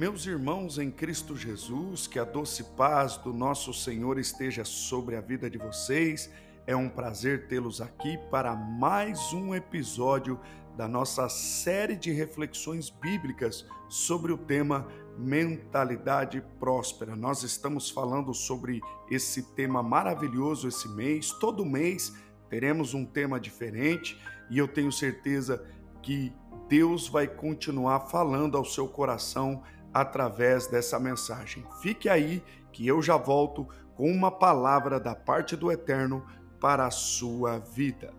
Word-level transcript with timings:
Meus 0.00 0.24
irmãos 0.24 0.78
em 0.78 0.90
Cristo 0.90 1.36
Jesus, 1.36 2.06
que 2.06 2.18
a 2.18 2.24
doce 2.24 2.64
paz 2.74 3.18
do 3.18 3.34
nosso 3.34 3.74
Senhor 3.74 4.18
esteja 4.18 4.64
sobre 4.64 5.14
a 5.14 5.20
vida 5.20 5.50
de 5.50 5.58
vocês. 5.58 6.30
É 6.66 6.74
um 6.74 6.88
prazer 6.88 7.48
tê-los 7.48 7.82
aqui 7.82 8.18
para 8.30 8.56
mais 8.56 9.34
um 9.34 9.54
episódio 9.54 10.40
da 10.74 10.88
nossa 10.88 11.28
série 11.28 11.96
de 11.96 12.10
reflexões 12.12 12.88
bíblicas 12.88 13.66
sobre 13.90 14.32
o 14.32 14.38
tema 14.38 14.88
mentalidade 15.18 16.42
próspera. 16.58 17.14
Nós 17.14 17.42
estamos 17.42 17.90
falando 17.90 18.32
sobre 18.32 18.80
esse 19.10 19.54
tema 19.54 19.82
maravilhoso 19.82 20.66
esse 20.66 20.88
mês. 20.88 21.30
Todo 21.30 21.62
mês 21.62 22.16
teremos 22.48 22.94
um 22.94 23.04
tema 23.04 23.38
diferente 23.38 24.18
e 24.48 24.56
eu 24.56 24.66
tenho 24.66 24.90
certeza 24.90 25.62
que 26.00 26.32
Deus 26.70 27.06
vai 27.06 27.26
continuar 27.26 28.08
falando 28.08 28.56
ao 28.56 28.64
seu 28.64 28.88
coração 28.88 29.62
através 29.92 30.66
dessa 30.66 30.98
mensagem. 30.98 31.64
Fique 31.80 32.08
aí 32.08 32.42
que 32.72 32.86
eu 32.86 33.02
já 33.02 33.16
volto 33.16 33.66
com 33.94 34.10
uma 34.10 34.30
palavra 34.30 34.98
da 34.98 35.14
parte 35.14 35.56
do 35.56 35.70
Eterno 35.70 36.24
para 36.60 36.86
a 36.86 36.90
sua 36.90 37.58
vida. 37.58 38.12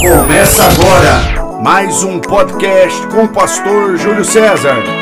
Começa 0.00 0.62
agora 0.62 1.60
mais 1.62 2.02
um 2.02 2.20
podcast 2.20 3.06
com 3.08 3.24
o 3.24 3.28
pastor 3.28 3.96
Júlio 3.96 4.24
César. 4.24 4.97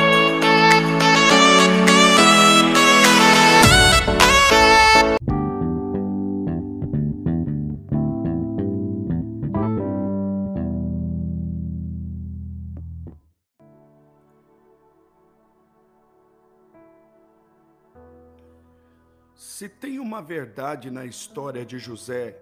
Uma 20.06 20.22
verdade 20.22 20.88
na 20.88 21.04
história 21.04 21.66
de 21.66 21.80
José, 21.80 22.40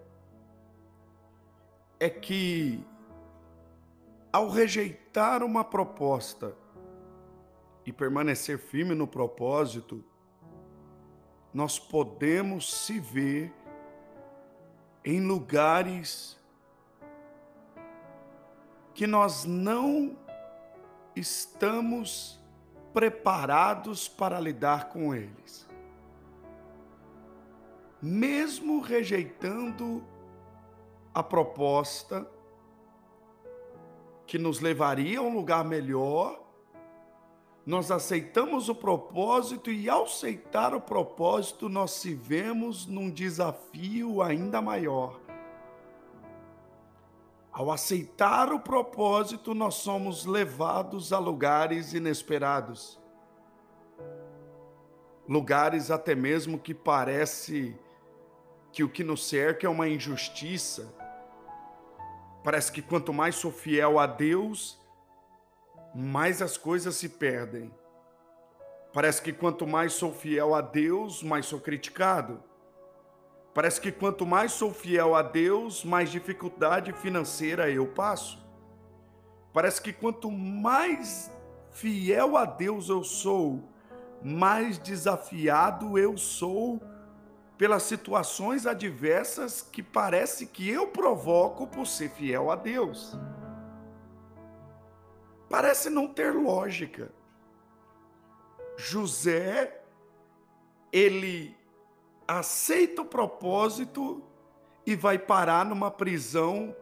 é 1.99 2.11
que, 2.11 2.85
ao 4.31 4.51
rejeitar 4.51 5.43
uma 5.43 5.65
proposta 5.65 6.55
e 7.87 7.93
permanecer 7.93 8.59
firme 8.59 8.95
no 8.95 9.07
propósito, 9.07 10.05
nós 11.55 11.79
podemos 11.79 12.71
se 12.85 13.01
ver 13.01 13.51
em 15.03 15.27
lugares 15.27 16.39
que 18.93 19.07
nós 19.07 19.47
não 19.47 20.19
estamos 21.17 22.39
preparados 22.93 24.07
para 24.07 24.39
lidar 24.39 24.91
com 24.91 25.15
eles. 25.15 25.67
Mesmo 28.07 28.83
rejeitando 28.83 30.05
a 31.15 31.23
proposta 31.23 32.31
que 34.27 34.37
nos 34.37 34.61
levaria 34.61 35.21
a 35.21 35.23
um 35.23 35.35
lugar 35.35 35.65
melhor, 35.65 36.39
nós 37.65 37.91
aceitamos 37.91 38.69
o 38.69 38.75
propósito 38.75 39.71
e, 39.71 39.89
ao 39.89 40.05
aceitar 40.05 40.75
o 40.75 40.83
propósito, 40.83 41.67
nós 41.71 41.93
se 41.93 42.13
vemos 42.13 42.85
num 42.85 43.11
desafio 43.11 44.21
ainda 44.21 44.61
maior. 44.61 45.19
Ao 47.51 47.73
aceitar 47.73 48.53
o 48.53 48.61
propósito, 48.61 49.55
nós 49.55 49.77
somos 49.77 50.27
levados 50.27 51.11
a 51.11 51.19
lugares 51.19 51.95
inesperados. 51.95 53.01
Lugares 55.27 55.91
até 55.91 56.15
mesmo 56.15 56.59
que 56.59 56.75
parece 56.75 57.75
que 58.75 58.85
o 58.85 58.89
que 58.89 59.03
nos 59.03 59.27
cerca 59.27 59.67
é 59.67 59.71
uma 59.71 59.89
injustiça, 59.89 60.93
Parece 62.45 62.71
que 62.71 62.83
quanto 62.83 63.11
mais 63.11 63.37
sou 63.37 63.51
fiel 63.51 63.99
a 63.99 64.07
Deus, 64.07 64.79
mais 65.95 66.43
as 66.43 66.59
coisas 66.59 66.95
se 66.95 67.09
perdem. 67.09 67.73
Parece 68.93 69.23
que 69.23 69.33
quanto 69.33 69.67
mais 69.67 69.95
sou 69.95 70.13
fiel 70.13 70.55
a 70.55 70.61
Deus, 70.61 71.23
mais 71.23 71.47
sou 71.47 71.59
criticado. 71.59 72.43
Parece 73.55 73.81
que 73.81 73.91
quanto 73.91 74.27
mais 74.27 74.53
sou 74.53 74.75
fiel 74.75 75.15
a 75.15 75.23
Deus, 75.23 75.87
mais 75.87 76.11
dificuldade 76.11 76.93
financeira 76.93 77.71
eu 77.71 77.87
passo. 77.87 78.39
Parece 79.51 79.81
que 79.81 79.93
quanto 79.93 80.31
mais 80.31 81.31
fiel 81.71 82.37
a 82.37 82.45
Deus 82.45 82.91
eu 82.91 83.03
sou, 83.03 83.71
mais 84.23 84.77
desafiado 84.77 85.99
eu 85.99 86.19
sou 86.19 86.79
pelas 87.57 87.85
situações 87.85 88.67
adversas 88.67 89.63
que 89.63 89.83
parece 89.83 90.47
que 90.47 90.69
eu 90.69 90.89
provoco 90.89 91.67
por 91.67 91.87
ser 91.87 92.11
fiel 92.11 92.51
a 92.51 92.57
Deus. 92.57 93.17
Parece 95.49 95.89
não 95.89 96.09
ter 96.09 96.33
lógica. 96.33 97.13
José, 98.77 99.81
ele 100.93 101.57
aceita 102.27 103.03
o 103.03 103.07
propósito 103.07 104.23
e 104.85 104.97
vai 104.97 105.19
parar 105.19 105.65
numa 105.65 105.91
prisão 105.91 106.75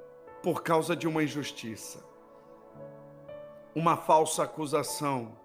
por 0.43 0.63
causa 0.63 0.97
de 0.97 1.07
uma 1.07 1.23
injustiça, 1.23 2.03
uma 3.75 3.97
falsa 3.97 4.45
acusação. 4.45 5.39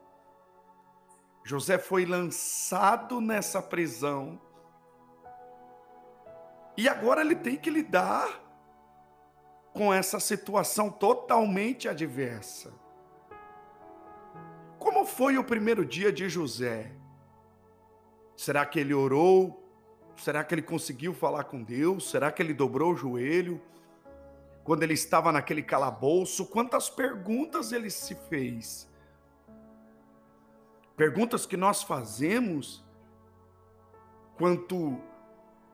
José 1.43 1.77
foi 1.77 2.05
lançado 2.05 3.19
nessa 3.19 3.61
prisão 3.61 4.39
e 6.77 6.87
agora 6.87 7.21
ele 7.21 7.35
tem 7.35 7.57
que 7.57 7.71
lidar 7.71 8.43
com 9.73 9.91
essa 9.91 10.19
situação 10.19 10.91
totalmente 10.91 11.89
adversa. 11.89 12.71
Como 14.77 15.05
foi 15.05 15.37
o 15.37 15.43
primeiro 15.43 15.83
dia 15.83 16.13
de 16.13 16.29
José? 16.29 16.91
Será 18.35 18.63
que 18.65 18.79
ele 18.79 18.93
orou? 18.93 19.63
Será 20.15 20.43
que 20.43 20.53
ele 20.53 20.61
conseguiu 20.61 21.13
falar 21.13 21.45
com 21.45 21.63
Deus? 21.63 22.09
Será 22.09 22.31
que 22.31 22.41
ele 22.41 22.53
dobrou 22.53 22.93
o 22.93 22.95
joelho? 22.95 23.59
Quando 24.63 24.83
ele 24.83 24.93
estava 24.93 25.31
naquele 25.31 25.63
calabouço, 25.63 26.45
quantas 26.45 26.89
perguntas 26.89 27.71
ele 27.71 27.89
se 27.89 28.13
fez? 28.29 28.87
Perguntas 30.95 31.45
que 31.45 31.57
nós 31.57 31.83
fazemos 31.83 32.83
quanto 34.37 34.99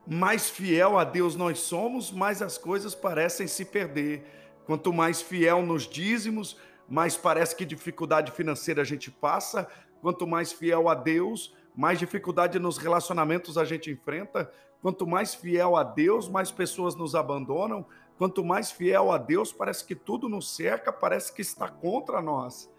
mais 0.06 0.50
fiel 0.50 0.98
a 0.98 1.04
Deus 1.04 1.36
nós 1.36 1.60
somos, 1.60 2.12
mais 2.12 2.42
as 2.42 2.58
coisas 2.58 2.94
parecem 2.94 3.48
se 3.48 3.64
perder. 3.64 4.24
Quanto 4.66 4.92
mais 4.92 5.22
fiel 5.22 5.62
nos 5.62 5.84
dízimos, 5.88 6.58
mais 6.88 7.16
parece 7.16 7.56
que 7.56 7.66
dificuldade 7.66 8.32
financeira 8.32 8.82
a 8.82 8.86
gente 8.86 9.10
passa. 9.10 9.68
Quanto 10.02 10.28
mais 10.28 10.52
fiel 10.52 10.90
a 10.90 10.96
Deus, 10.96 11.56
mais 11.76 12.00
dificuldade 12.00 12.60
nos 12.60 12.78
relacionamentos 12.78 13.58
a 13.58 13.64
gente 13.64 13.90
enfrenta. 13.90 14.52
Quanto 14.82 15.08
mais 15.08 15.34
fiel 15.34 15.78
a 15.78 15.84
Deus, 15.84 16.28
mais 16.28 16.52
pessoas 16.52 16.96
nos 16.96 17.16
abandonam. 17.16 17.86
Quanto 18.18 18.44
mais 18.44 18.72
fiel 18.72 19.12
a 19.12 19.18
Deus, 19.18 19.54
parece 19.54 19.86
que 19.86 19.96
tudo 19.96 20.28
nos 20.28 20.54
cerca, 20.54 20.92
parece 20.92 21.34
que 21.34 21.42
está 21.42 21.70
contra 21.70 22.22
nós. 22.22 22.70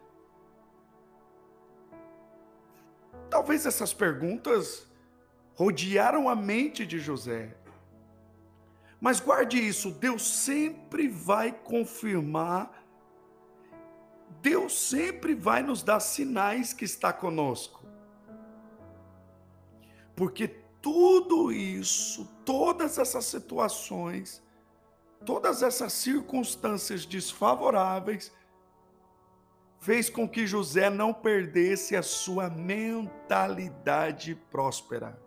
Talvez 3.30 3.66
essas 3.66 3.92
perguntas 3.92 4.86
rodearam 5.54 6.28
a 6.28 6.34
mente 6.34 6.84
de 6.84 6.98
José. 6.98 7.56
Mas 9.00 9.20
guarde 9.20 9.58
isso, 9.58 9.90
Deus 9.90 10.26
sempre 10.26 11.08
vai 11.08 11.52
confirmar, 11.52 12.84
Deus 14.40 14.78
sempre 14.78 15.34
vai 15.34 15.62
nos 15.62 15.82
dar 15.82 16.00
sinais 16.00 16.72
que 16.72 16.84
está 16.84 17.12
conosco. 17.12 17.84
Porque 20.16 20.48
tudo 20.80 21.50
isso, 21.50 22.26
todas 22.44 22.98
essas 22.98 23.24
situações, 23.24 24.42
todas 25.24 25.62
essas 25.62 25.92
circunstâncias 25.92 27.04
desfavoráveis, 27.04 28.32
fez 29.80 30.08
com 30.08 30.28
que 30.28 30.46
José 30.46 30.88
não 30.88 31.12
perdesse 31.12 31.94
a 31.94 32.02
sua 32.02 32.48
mentalidade 32.48 34.34
próspera. 34.50 35.23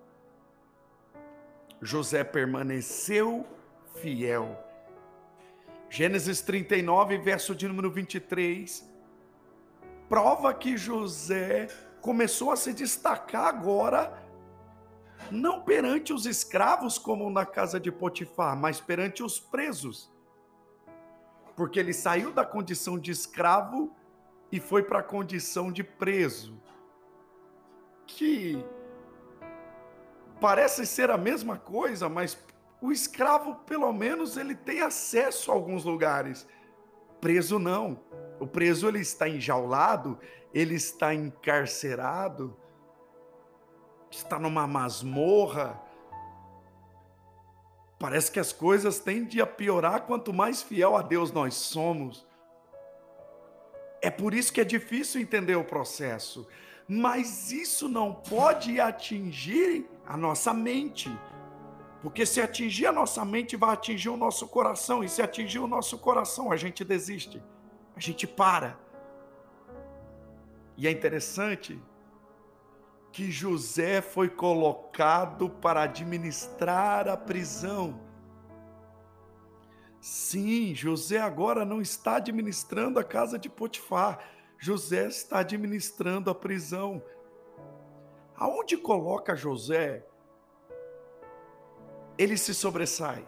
José 1.81 2.23
permaneceu 2.23 3.45
fiel. 4.01 4.57
Gênesis 5.89 6.41
39, 6.41 7.17
verso 7.17 7.55
de 7.55 7.67
número 7.67 7.89
23, 7.89 8.87
prova 10.09 10.53
que 10.53 10.75
José 10.75 11.67
começou 12.01 12.51
a 12.51 12.55
se 12.55 12.73
destacar 12.73 13.45
agora, 13.45 14.21
não 15.31 15.61
perante 15.61 16.11
os 16.11 16.25
escravos, 16.25 16.97
como 16.97 17.29
na 17.29 17.45
casa 17.45 17.79
de 17.79 17.91
Potifar, 17.91 18.55
mas 18.57 18.81
perante 18.81 19.23
os 19.23 19.39
presos. 19.39 20.11
Porque 21.55 21.79
ele 21.79 21.93
saiu 21.93 22.31
da 22.31 22.45
condição 22.45 22.99
de 22.99 23.11
escravo 23.11 23.95
e 24.51 24.59
foi 24.59 24.83
para 24.83 24.99
a 24.99 25.03
condição 25.03 25.71
de 25.71 25.83
preso. 25.83 26.61
Que 28.05 28.63
parece 30.39 30.85
ser 30.85 31.09
a 31.09 31.17
mesma 31.17 31.57
coisa, 31.57 32.07
mas 32.07 32.37
o 32.81 32.91
escravo, 32.91 33.55
pelo 33.65 33.91
menos, 33.91 34.37
ele 34.37 34.55
tem 34.55 34.81
acesso 34.81 35.51
a 35.51 35.53
alguns 35.53 35.83
lugares. 35.83 36.47
Preso 37.19 37.57
não. 37.57 37.99
O 38.39 38.45
preso 38.45 38.87
ele 38.87 38.99
está 38.99 39.27
enjaulado, 39.27 40.19
ele 40.53 40.75
está 40.75 41.13
encarcerado, 41.13 42.55
está 44.11 44.37
numa 44.37 44.67
masmorra. 44.67 45.81
Parece 47.97 48.31
que 48.31 48.39
as 48.39 48.53
coisas 48.53 48.99
tendem 48.99 49.41
a 49.41 49.47
piorar 49.47 50.01
quanto 50.01 50.31
mais 50.31 50.61
fiel 50.61 50.95
a 50.95 51.01
Deus 51.01 51.31
nós 51.31 51.55
somos. 51.55 52.27
É 53.99 54.11
por 54.11 54.35
isso 54.35 54.53
que 54.53 54.61
é 54.61 54.63
difícil 54.63 55.19
entender 55.19 55.55
o 55.55 55.63
processo. 55.63 56.47
Mas 56.87 57.51
isso 57.51 57.89
não 57.89 58.13
pode 58.13 58.79
atingir 58.79 59.89
a 60.07 60.15
nossa 60.15 60.53
mente. 60.53 61.11
Porque 62.01 62.25
se 62.25 62.39
atingir 62.39 62.85
a 62.85 62.91
nossa 62.91 63.25
mente, 63.25 63.55
vai 63.55 63.71
atingir 63.71 64.09
o 64.09 64.17
nosso 64.17 64.47
coração. 64.47 65.03
E 65.03 65.09
se 65.09 65.21
atingir 65.21 65.59
o 65.59 65.67
nosso 65.67 65.97
coração, 65.97 66.51
a 66.51 66.55
gente 66.55 66.83
desiste. 66.83 67.43
A 67.95 67.99
gente 67.99 68.25
para. 68.25 68.79
E 70.77 70.87
é 70.87 70.91
interessante 70.91 71.81
que 73.11 73.31
José 73.31 73.99
foi 73.99 74.29
colocado 74.29 75.49
para 75.49 75.81
administrar 75.81 77.07
a 77.07 77.17
prisão. 77.17 77.99
Sim, 79.99 80.75
José 80.75 81.17
agora 81.17 81.65
não 81.65 81.81
está 81.81 82.17
administrando 82.17 82.99
a 82.99 83.03
casa 83.03 83.39
de 83.39 83.49
Potifar. 83.49 84.19
José 84.59 85.07
está 85.07 85.39
administrando 85.39 86.29
a 86.29 86.35
prisão. 86.35 87.01
Aonde 88.37 88.77
coloca 88.77 89.35
José, 89.35 90.05
ele 92.17 92.37
se 92.37 92.53
sobressai. 92.53 93.25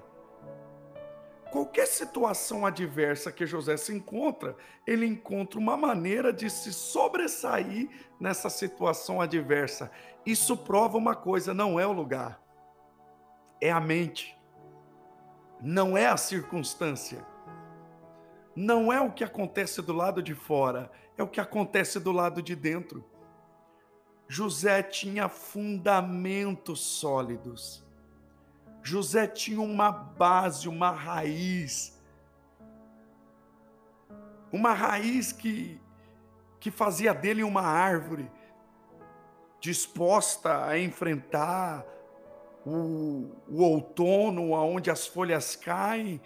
Qualquer 1.51 1.87
situação 1.87 2.63
adversa 2.63 3.31
que 3.31 3.45
José 3.45 3.75
se 3.75 3.91
encontra, 3.91 4.55
ele 4.85 5.07
encontra 5.07 5.59
uma 5.59 5.75
maneira 5.75 6.31
de 6.31 6.47
se 6.47 6.71
sobressair 6.71 7.89
nessa 8.19 8.51
situação 8.51 9.19
adversa. 9.19 9.91
Isso 10.23 10.55
prova 10.55 10.95
uma 10.97 11.15
coisa: 11.15 11.51
não 11.51 11.79
é 11.79 11.87
o 11.87 11.91
lugar, 11.91 12.39
é 13.59 13.71
a 13.71 13.79
mente, 13.79 14.37
não 15.59 15.97
é 15.97 16.05
a 16.05 16.17
circunstância, 16.17 17.25
não 18.55 18.93
é 18.93 19.01
o 19.01 19.11
que 19.11 19.23
acontece 19.23 19.81
do 19.81 19.93
lado 19.93 20.21
de 20.21 20.35
fora, 20.35 20.91
é 21.17 21.23
o 21.23 21.27
que 21.27 21.41
acontece 21.41 21.99
do 21.99 22.11
lado 22.11 22.43
de 22.43 22.55
dentro. 22.55 23.03
José 24.31 24.83
tinha 24.83 25.27
fundamentos 25.27 26.81
sólidos. 26.81 27.83
José 28.83 29.25
tinha 29.25 29.59
uma 29.59 29.91
base, 29.91 30.69
uma 30.69 30.91
raiz. 30.91 31.99
Uma 34.51 34.71
raiz 34.71 35.31
que, 35.31 35.81
que 36.59 36.69
fazia 36.69 37.11
dele 37.11 37.41
uma 37.41 37.63
árvore 37.63 38.29
disposta 39.59 40.63
a 40.63 40.77
enfrentar 40.77 41.83
o, 42.63 43.31
o 43.47 43.63
outono, 43.63 44.51
onde 44.51 44.91
as 44.91 45.07
folhas 45.07 45.55
caem, 45.55 46.21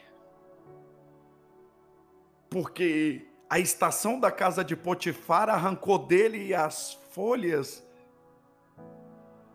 porque 2.49 3.29
a 3.49 3.59
estação 3.59 4.19
da 4.19 4.29
casa 4.29 4.61
de 4.61 4.75
Potifar 4.75 5.47
arrancou 5.49 5.97
dele 5.97 6.53
as 6.53 6.99
folhas 7.11 7.82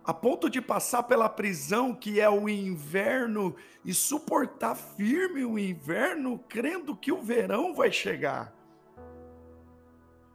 a 0.08 0.14
ponto 0.14 0.48
de 0.48 0.62
passar 0.62 1.02
pela 1.02 1.28
prisão 1.28 1.94
que 1.94 2.18
é 2.18 2.30
o 2.30 2.48
inverno 2.48 3.54
e 3.84 3.92
suportar 3.92 4.74
firme 4.74 5.44
o 5.44 5.58
inverno, 5.58 6.38
crendo 6.48 6.96
que 6.96 7.12
o 7.12 7.20
verão 7.20 7.74
vai 7.74 7.92
chegar. 7.92 8.50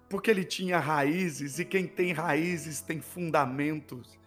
Porque 0.08 0.30
ele 0.30 0.44
tinha 0.44 0.78
raízes 0.78 1.58
e 1.58 1.66
quem 1.66 1.88
tem 1.88 2.14
raízes 2.14 2.82
tem 2.82 3.02
fundamentos. 3.02 4.20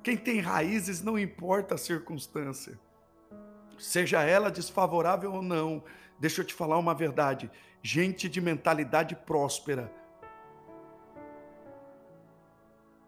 Quem 0.00 0.16
tem 0.16 0.38
raízes 0.38 1.02
não 1.02 1.18
importa 1.18 1.74
a 1.74 1.78
circunstância, 1.78 2.78
seja 3.76 4.22
ela 4.22 4.48
desfavorável 4.48 5.32
ou 5.32 5.42
não. 5.42 5.82
Deixa 6.20 6.42
eu 6.42 6.46
te 6.46 6.54
falar 6.54 6.78
uma 6.78 6.94
verdade: 6.94 7.50
gente 7.82 8.28
de 8.28 8.40
mentalidade 8.40 9.16
próspera 9.16 9.92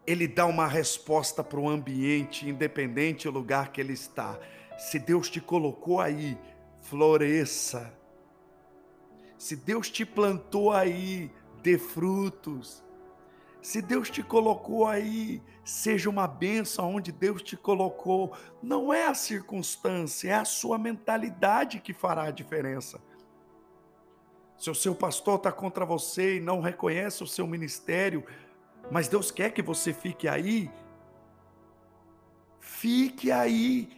ele 0.07 0.25
dá 0.25 0.45
uma 0.45 0.65
resposta 0.65 1.43
para 1.43 1.59
o 1.59 1.67
ambiente, 1.67 2.47
independente 2.47 3.25
do 3.25 3.33
lugar 3.33 3.73
que 3.73 3.81
ele 3.81 3.91
está. 3.91 4.39
Se 4.77 4.97
Deus 4.97 5.29
te 5.29 5.41
colocou 5.41 5.99
aí, 5.99 6.37
floresça. 6.83 7.93
Se 9.37 9.53
Deus 9.57 9.89
te 9.89 10.05
plantou 10.05 10.71
aí, 10.71 11.29
dê 11.61 11.77
frutos. 11.77 12.81
Se 13.61 13.81
Deus 13.81 14.09
te 14.09 14.23
colocou 14.23 14.87
aí, 14.87 15.43
seja 15.65 16.09
uma 16.09 16.25
benção 16.25 16.95
onde 16.95 17.11
Deus 17.11 17.43
te 17.43 17.57
colocou. 17.57 18.31
Não 18.63 18.93
é 18.93 19.07
a 19.07 19.13
circunstância, 19.13 20.29
é 20.29 20.35
a 20.35 20.45
sua 20.45 20.77
mentalidade 20.77 21.81
que 21.81 21.91
fará 21.93 22.23
a 22.23 22.31
diferença. 22.31 23.01
Se 24.57 24.69
o 24.69 24.75
seu 24.75 24.95
pastor 24.95 25.35
está 25.35 25.51
contra 25.51 25.85
você 25.85 26.37
e 26.37 26.39
não 26.39 26.61
reconhece 26.61 27.21
o 27.23 27.27
seu 27.27 27.45
ministério, 27.45 28.23
mas 28.91 29.07
Deus 29.07 29.31
quer 29.31 29.51
que 29.51 29.61
você 29.61 29.93
fique 29.93 30.27
aí. 30.27 30.71
Fique 32.59 33.31
aí. 33.31 33.89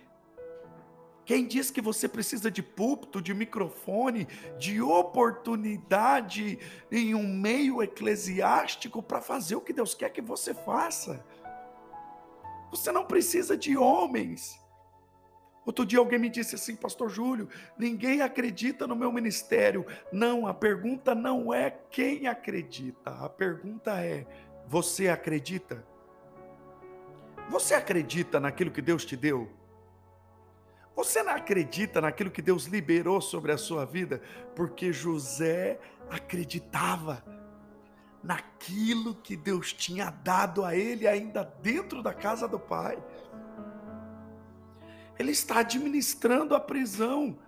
Quem 1.25 1.45
diz 1.45 1.69
que 1.69 1.79
você 1.79 2.07
precisa 2.07 2.49
de 2.49 2.63
púlpito, 2.63 3.21
de 3.21 3.35
microfone, 3.35 4.27
de 4.57 4.81
oportunidade 4.81 6.57
em 6.91 7.13
um 7.13 7.27
meio 7.27 7.83
eclesiástico 7.83 9.03
para 9.03 9.21
fazer 9.21 9.55
o 9.55 9.61
que 9.61 9.71
Deus 9.71 9.93
quer 9.93 10.09
que 10.09 10.21
você 10.21 10.55
faça? 10.55 11.23
Você 12.71 12.91
não 12.91 13.05
precisa 13.05 13.55
de 13.55 13.77
homens. 13.77 14.59
Outro 15.65 15.85
dia 15.85 15.99
alguém 15.99 16.17
me 16.17 16.29
disse 16.29 16.55
assim, 16.55 16.75
Pastor 16.75 17.11
Júlio, 17.11 17.47
ninguém 17.77 18.21
acredita 18.21 18.87
no 18.87 18.95
meu 18.95 19.11
ministério. 19.11 19.85
Não, 20.11 20.47
a 20.47 20.53
pergunta 20.53 21.13
não 21.13 21.53
é 21.53 21.69
quem 21.91 22.25
acredita, 22.25 23.11
a 23.11 23.29
pergunta 23.29 24.03
é 24.03 24.25
você 24.69 25.09
acredita? 25.09 25.83
Você 27.49 27.73
acredita 27.73 28.39
naquilo 28.39 28.69
que 28.69 28.83
Deus 28.83 29.03
te 29.03 29.17
deu? 29.17 29.49
Você 30.95 31.23
não 31.23 31.33
acredita 31.33 31.99
naquilo 31.99 32.29
que 32.29 32.39
Deus 32.41 32.65
liberou 32.65 33.19
sobre 33.19 33.51
a 33.51 33.57
sua 33.57 33.83
vida? 33.83 34.21
Porque 34.55 34.93
José 34.93 35.79
acreditava 36.07 37.23
naquilo 38.21 39.15
que 39.15 39.35
Deus 39.35 39.73
tinha 39.73 40.11
dado 40.11 40.63
a 40.63 40.75
ele 40.75 41.07
ainda 41.07 41.43
dentro 41.43 42.03
da 42.03 42.13
casa 42.13 42.47
do 42.47 42.59
pai. 42.59 43.01
Ele 45.17 45.31
está 45.31 45.61
administrando 45.61 46.53
a 46.53 46.59
prisão 46.59 47.39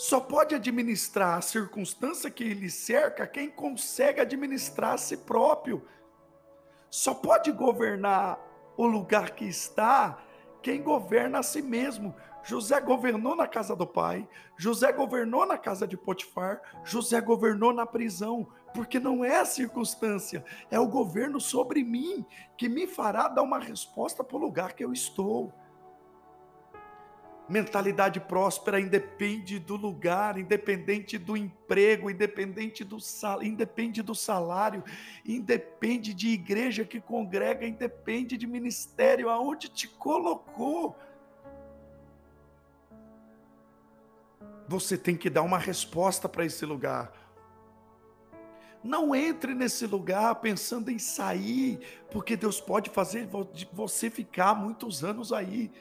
só 0.00 0.18
pode 0.18 0.54
administrar 0.54 1.36
a 1.36 1.42
circunstância 1.42 2.30
que 2.30 2.54
lhe 2.54 2.70
cerca 2.70 3.26
quem 3.26 3.50
consegue 3.50 4.18
administrar 4.18 4.94
a 4.94 4.96
si 4.96 5.14
próprio. 5.14 5.86
Só 6.88 7.12
pode 7.12 7.52
governar 7.52 8.40
o 8.78 8.86
lugar 8.86 9.32
que 9.32 9.44
está 9.44 10.18
quem 10.62 10.82
governa 10.82 11.40
a 11.40 11.42
si 11.42 11.60
mesmo. 11.60 12.16
José 12.42 12.80
governou 12.80 13.36
na 13.36 13.46
casa 13.46 13.76
do 13.76 13.86
pai, 13.86 14.26
José 14.56 14.90
governou 14.90 15.44
na 15.44 15.58
casa 15.58 15.86
de 15.86 15.98
Potifar, 15.98 16.62
José 16.82 17.20
governou 17.20 17.70
na 17.70 17.84
prisão, 17.84 18.48
porque 18.72 18.98
não 18.98 19.22
é 19.22 19.40
a 19.40 19.44
circunstância, 19.44 20.42
é 20.70 20.80
o 20.80 20.88
governo 20.88 21.38
sobre 21.38 21.84
mim 21.84 22.24
que 22.56 22.70
me 22.70 22.86
fará 22.86 23.28
dar 23.28 23.42
uma 23.42 23.58
resposta 23.58 24.24
para 24.24 24.38
o 24.38 24.40
lugar 24.40 24.72
que 24.72 24.82
eu 24.82 24.94
estou. 24.94 25.52
Mentalidade 27.50 28.20
próspera 28.20 28.78
independe 28.78 29.58
do 29.58 29.74
lugar, 29.74 30.38
independente 30.38 31.18
do 31.18 31.36
emprego, 31.36 32.08
independente 32.08 32.84
do 32.84 33.00
sal, 33.00 33.42
independe 33.42 34.02
do 34.02 34.14
salário, 34.14 34.84
independe 35.26 36.14
de 36.14 36.28
igreja 36.28 36.84
que 36.84 37.00
congrega, 37.00 37.66
independe 37.66 38.36
de 38.36 38.46
ministério, 38.46 39.28
aonde 39.28 39.68
te 39.68 39.88
colocou. 39.88 40.96
Você 44.68 44.96
tem 44.96 45.16
que 45.16 45.28
dar 45.28 45.42
uma 45.42 45.58
resposta 45.58 46.28
para 46.28 46.44
esse 46.44 46.64
lugar. 46.64 47.12
Não 48.80 49.12
entre 49.12 49.56
nesse 49.56 49.88
lugar 49.88 50.36
pensando 50.36 50.88
em 50.88 51.00
sair, 51.00 51.80
porque 52.12 52.36
Deus 52.36 52.60
pode 52.60 52.90
fazer 52.90 53.28
você 53.72 54.08
ficar 54.08 54.54
muitos 54.54 55.02
anos 55.02 55.32
aí. 55.32 55.72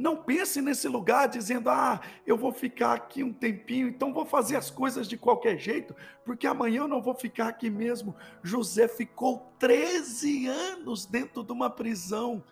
Não 0.00 0.16
pense 0.16 0.62
nesse 0.62 0.88
lugar 0.88 1.28
dizendo: 1.28 1.68
ah, 1.68 2.00
eu 2.26 2.34
vou 2.34 2.52
ficar 2.52 2.94
aqui 2.94 3.22
um 3.22 3.34
tempinho, 3.34 3.86
então 3.86 4.14
vou 4.14 4.24
fazer 4.24 4.56
as 4.56 4.70
coisas 4.70 5.06
de 5.06 5.18
qualquer 5.18 5.58
jeito, 5.58 5.94
porque 6.24 6.46
amanhã 6.46 6.80
eu 6.80 6.88
não 6.88 7.02
vou 7.02 7.14
ficar 7.14 7.48
aqui 7.48 7.68
mesmo. 7.68 8.16
José 8.42 8.88
ficou 8.88 9.52
13 9.58 10.46
anos 10.46 11.04
dentro 11.04 11.44
de 11.44 11.52
uma 11.52 11.68
prisão 11.68 12.42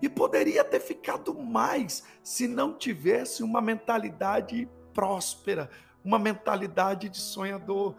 e 0.00 0.08
poderia 0.08 0.62
ter 0.62 0.78
ficado 0.78 1.34
mais 1.34 2.04
se 2.22 2.46
não 2.46 2.72
tivesse 2.72 3.42
uma 3.42 3.60
mentalidade 3.60 4.68
próspera, 4.94 5.68
uma 6.04 6.18
mentalidade 6.18 7.08
de 7.08 7.18
sonhador. 7.18 7.96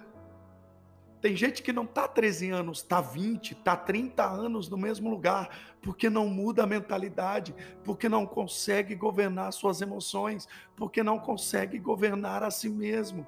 Tem 1.21 1.35
gente 1.35 1.61
que 1.61 1.73
não 1.73 1.83
está 1.83 2.07
13 2.07 2.49
anos, 2.49 2.77
está 2.77 3.01
20, 3.01 3.51
está 3.51 3.75
30 3.75 4.25
anos 4.25 4.69
no 4.69 4.77
mesmo 4.77 5.09
lugar, 5.09 5.49
porque 5.81 6.09
não 6.09 6.27
muda 6.27 6.63
a 6.63 6.67
mentalidade, 6.67 7.53
porque 7.83 8.07
não 8.07 8.25
consegue 8.25 8.95
governar 8.95 9.51
suas 9.51 9.81
emoções, 9.81 10.47
porque 10.77 11.03
não 11.03 11.19
consegue 11.19 11.77
governar 11.77 12.41
a 12.41 12.49
si 12.49 12.69
mesmo. 12.69 13.27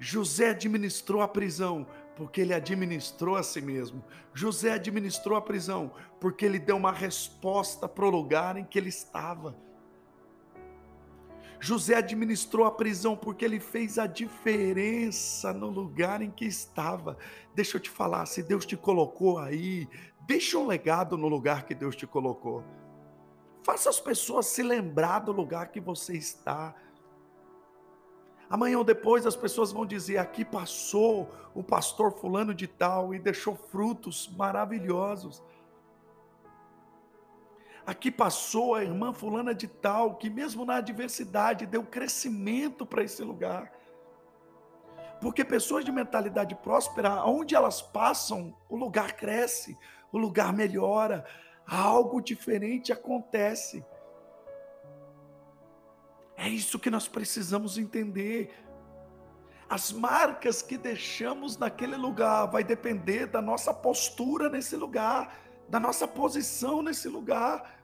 José 0.00 0.50
administrou 0.50 1.20
a 1.20 1.28
prisão 1.28 1.86
porque 2.16 2.40
ele 2.40 2.54
administrou 2.54 3.36
a 3.36 3.42
si 3.42 3.60
mesmo. 3.60 4.02
José 4.34 4.72
administrou 4.72 5.36
a 5.38 5.42
prisão 5.42 5.92
porque 6.18 6.44
ele 6.44 6.58
deu 6.58 6.76
uma 6.76 6.92
resposta 6.92 7.88
para 7.88 8.04
o 8.04 8.10
lugar 8.10 8.56
em 8.56 8.64
que 8.64 8.78
ele 8.78 8.88
estava. 8.88 9.54
José 11.60 11.94
administrou 11.94 12.66
a 12.66 12.70
prisão 12.70 13.14
porque 13.14 13.44
ele 13.44 13.60
fez 13.60 13.98
a 13.98 14.06
diferença 14.06 15.52
no 15.52 15.68
lugar 15.68 16.22
em 16.22 16.30
que 16.30 16.46
estava. 16.46 17.18
Deixa 17.54 17.76
eu 17.76 17.80
te 17.80 17.90
falar, 17.90 18.24
se 18.24 18.42
Deus 18.42 18.64
te 18.64 18.78
colocou 18.78 19.38
aí, 19.38 19.86
deixa 20.26 20.56
um 20.56 20.66
legado 20.66 21.18
no 21.18 21.28
lugar 21.28 21.66
que 21.66 21.74
Deus 21.74 21.94
te 21.94 22.06
colocou. 22.06 22.64
Faça 23.62 23.90
as 23.90 24.00
pessoas 24.00 24.46
se 24.46 24.62
lembrar 24.62 25.18
do 25.18 25.32
lugar 25.32 25.70
que 25.70 25.80
você 25.80 26.16
está. 26.16 26.74
Amanhã 28.48 28.78
ou 28.78 28.84
depois 28.84 29.26
as 29.26 29.36
pessoas 29.36 29.70
vão 29.70 29.84
dizer: 29.84 30.16
aqui 30.16 30.46
passou 30.46 31.30
o 31.54 31.62
pastor 31.62 32.10
Fulano 32.18 32.54
de 32.54 32.66
Tal 32.66 33.14
e 33.14 33.18
deixou 33.18 33.54
frutos 33.54 34.32
maravilhosos. 34.34 35.42
Aqui 37.86 38.10
passou 38.10 38.74
a 38.74 38.82
irmã 38.82 39.12
fulana 39.12 39.54
de 39.54 39.66
tal, 39.66 40.16
que 40.16 40.28
mesmo 40.28 40.64
na 40.64 40.76
adversidade 40.76 41.66
deu 41.66 41.82
crescimento 41.82 42.84
para 42.84 43.02
esse 43.02 43.22
lugar. 43.22 43.72
Porque 45.20 45.44
pessoas 45.44 45.84
de 45.84 45.92
mentalidade 45.92 46.54
próspera, 46.54 47.24
onde 47.24 47.54
elas 47.54 47.82
passam, 47.82 48.56
o 48.68 48.76
lugar 48.76 49.12
cresce, 49.12 49.76
o 50.12 50.18
lugar 50.18 50.52
melhora, 50.52 51.24
algo 51.66 52.20
diferente 52.20 52.92
acontece. 52.92 53.84
É 56.36 56.48
isso 56.48 56.78
que 56.78 56.90
nós 56.90 57.06
precisamos 57.06 57.76
entender. 57.76 58.54
As 59.68 59.92
marcas 59.92 60.62
que 60.62 60.78
deixamos 60.78 61.58
naquele 61.58 61.96
lugar 61.96 62.46
vai 62.46 62.64
depender 62.64 63.26
da 63.26 63.42
nossa 63.42 63.74
postura 63.74 64.48
nesse 64.48 64.74
lugar, 64.74 65.38
da 65.70 65.78
nossa 65.78 66.06
posição 66.06 66.82
nesse 66.82 67.08
lugar. 67.08 67.80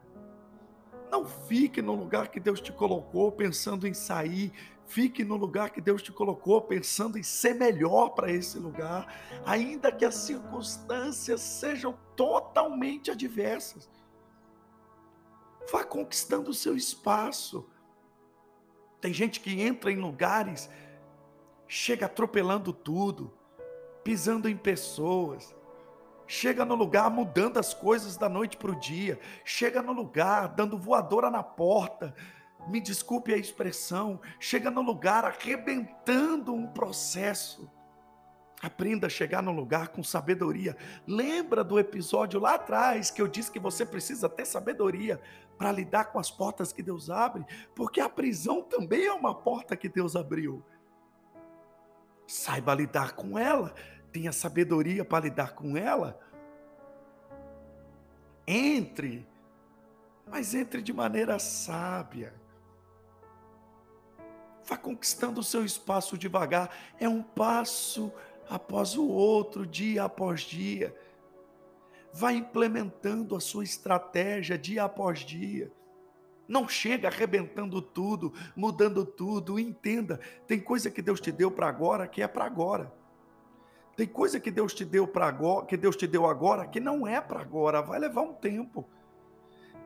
Não 1.11 1.25
fique 1.25 1.81
no 1.81 1.95
lugar 1.95 2.28
que 2.28 2.40
Deus 2.40 2.61
te 2.61 2.73
colocou 2.73 3.31
pensando 3.31 3.87
em 3.87 3.95
sair. 3.95 4.52
Fique 4.87 5.25
no 5.25 5.37
lugar 5.37 5.71
que 5.71 5.81
Deus 5.81 6.02
te 6.02 6.12
colocou 6.12 6.61
pensando 6.61 7.16
em 7.16 7.23
ser 7.23 7.55
melhor 7.55 8.11
para 8.11 8.31
esse 8.31 8.59
lugar, 8.59 9.07
ainda 9.45 9.90
que 9.90 10.05
as 10.05 10.14
circunstâncias 10.14 11.40
sejam 11.40 11.97
totalmente 12.14 13.11
adversas. 13.11 13.88
Vá 15.71 15.83
conquistando 15.83 16.50
o 16.50 16.55
seu 16.55 16.76
espaço. 16.76 17.69
Tem 19.00 19.12
gente 19.12 19.40
que 19.40 19.61
entra 19.61 19.90
em 19.90 19.97
lugares, 19.97 20.71
chega 21.66 22.07
atropelando 22.07 22.73
tudo, 22.73 23.33
pisando 24.05 24.49
em 24.49 24.57
pessoas, 24.57 25.55
chega 26.26 26.64
no 26.64 26.75
lugar 26.75 27.11
mudando 27.11 27.59
as 27.59 27.73
coisas 27.73 28.16
da 28.16 28.28
noite 28.28 28.56
para 28.56 28.71
o 28.71 28.78
dia, 28.78 29.18
chega 29.45 29.83
no 29.83 29.92
lugar 29.92 30.49
dando 30.49 30.78
voadora 30.78 31.30
na 31.30 31.42
porta, 31.42 32.14
me 32.68 32.80
desculpe 32.80 33.33
a 33.33 33.37
expressão, 33.37 34.21
chega 34.40 34.71
no 34.71 34.83
lugar 34.83 35.25
arrebentando 35.25 36.52
um 36.52 36.66
processo. 36.66 37.71
Aprenda 38.62 39.06
a 39.06 39.11
chegar 39.11 39.42
no 39.42 39.52
lugar 39.52 39.88
com 39.88 40.02
sabedoria. 40.02 40.76
Lembra 41.06 41.62
do 41.62 41.78
episódio 41.78 42.40
lá 42.40 42.54
atrás 42.54 43.11
que 43.11 43.21
eu 43.21 43.28
disse 43.28 43.50
que 43.50 43.61
você 43.61 43.85
precisa 43.85 44.28
ter 44.28 44.47
sabedoria 44.47 45.21
para 45.59 45.71
lidar 45.71 46.06
com 46.06 46.18
as 46.18 46.30
portas 46.30 46.73
que 46.73 46.83
Deus 46.83 47.11
abre, 47.11 47.45
porque 47.75 48.00
a 48.00 48.09
prisão 48.09 48.62
também 48.62 49.06
é 49.06 49.12
uma 49.12 49.35
porta 49.35 49.76
que 49.76 49.88
Deus 49.88 50.16
abriu. 50.16 50.64
Saiba 52.26 52.75
lidar 52.75 53.12
com 53.12 53.38
ela 53.38 53.75
tenha 54.16 54.32
sabedoria 54.32 55.04
para 55.04 55.25
lidar 55.25 55.52
com 55.52 55.76
ela, 55.76 56.18
entre, 58.46 59.28
mas 60.26 60.54
entre 60.54 60.80
de 60.80 60.90
maneira 60.90 61.38
sábia. 61.38 62.32
Vá 64.64 64.78
conquistando 64.78 65.40
o 65.40 65.44
seu 65.44 65.66
espaço 65.66 66.16
devagar, 66.16 66.75
é 66.99 67.06
um 67.06 67.23
passo 67.23 68.11
após 68.49 68.96
o 68.96 69.06
outro, 69.06 69.66
dia 69.66 70.04
após 70.04 70.40
dia. 70.40 70.96
Vá 72.11 72.32
implementando 72.32 73.37
a 73.37 73.40
sua 73.40 73.64
estratégia 73.64 74.56
dia 74.56 74.85
após 74.85 75.18
dia. 75.18 75.70
Não 76.49 76.66
chega 76.66 77.08
arrebentando 77.08 77.82
tudo, 77.82 78.32
mudando 78.56 79.04
tudo. 79.04 79.58
Entenda, 79.58 80.18
tem 80.46 80.58
coisa 80.58 80.90
que 80.90 81.02
Deus 81.02 81.20
te 81.20 81.30
deu 81.30 81.50
para 81.50 81.68
agora 81.68 82.08
que 82.08 82.23
é 82.23 82.26
para 82.26 82.46
agora. 82.46 83.05
Tem 83.96 84.06
coisa 84.06 84.38
que 84.38 84.50
Deus 84.50 84.74
te 84.74 84.84
deu 84.84 85.08
para 85.08 85.26
agora, 85.26 85.64
que 85.64 85.76
Deus 85.76 85.96
te 85.96 86.06
deu 86.06 86.26
agora, 86.26 86.66
que 86.66 86.78
não 86.78 87.06
é 87.06 87.18
para 87.18 87.40
agora, 87.40 87.80
vai 87.80 87.98
levar 87.98 88.20
um 88.20 88.34
tempo. 88.34 88.86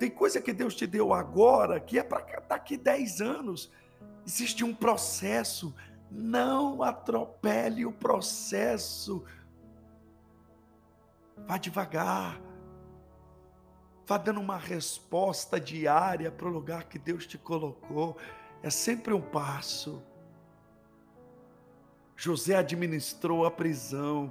Tem 0.00 0.10
coisa 0.10 0.40
que 0.40 0.52
Deus 0.52 0.74
te 0.74 0.86
deu 0.86 1.12
agora, 1.12 1.78
que 1.78 1.98
é 1.98 2.02
para 2.02 2.40
daqui 2.40 2.76
10 2.76 3.20
anos. 3.20 3.70
Existe 4.26 4.64
um 4.64 4.74
processo. 4.74 5.74
Não 6.10 6.82
atropele 6.82 7.86
o 7.86 7.92
processo. 7.92 9.22
Vá 11.46 11.56
devagar. 11.56 12.40
Vá 14.06 14.18
dando 14.18 14.40
uma 14.40 14.56
resposta 14.56 15.60
diária 15.60 16.32
para 16.32 16.48
o 16.48 16.50
lugar 16.50 16.84
que 16.84 16.98
Deus 16.98 17.26
te 17.26 17.38
colocou. 17.38 18.16
É 18.60 18.70
sempre 18.70 19.14
um 19.14 19.22
passo. 19.22 20.02
José 22.22 22.54
administrou 22.54 23.46
a 23.46 23.50
prisão. 23.50 24.30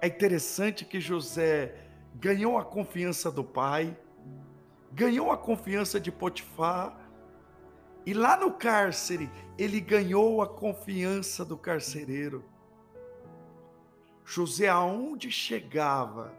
É 0.00 0.06
interessante 0.06 0.84
que 0.84 1.00
José 1.00 1.74
ganhou 2.14 2.56
a 2.56 2.64
confiança 2.64 3.32
do 3.32 3.42
pai, 3.42 3.98
ganhou 4.92 5.32
a 5.32 5.36
confiança 5.36 5.98
de 5.98 6.12
Potifar, 6.12 6.96
e 8.06 8.14
lá 8.14 8.36
no 8.36 8.52
cárcere 8.52 9.28
ele 9.58 9.80
ganhou 9.80 10.40
a 10.40 10.46
confiança 10.46 11.44
do 11.44 11.58
carcereiro. 11.58 12.44
José, 14.24 14.68
aonde 14.68 15.32
chegava, 15.32 16.32